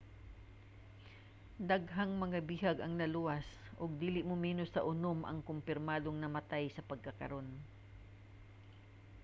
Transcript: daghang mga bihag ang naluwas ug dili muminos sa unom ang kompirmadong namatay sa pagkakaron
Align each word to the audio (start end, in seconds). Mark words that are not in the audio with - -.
daghang 1.69 2.11
mga 2.23 2.39
bihag 2.49 2.77
ang 2.81 2.93
naluwas 2.97 3.47
ug 3.81 3.89
dili 4.03 4.21
muminos 4.29 4.71
sa 4.73 4.85
unom 4.91 5.19
ang 5.23 5.39
kompirmadong 5.49 6.17
namatay 6.19 6.65
sa 6.71 6.85
pagkakaron 6.89 7.47